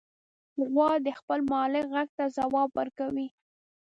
[0.71, 3.27] غوا د خپل مالک غږ ته ځواب ورکوي.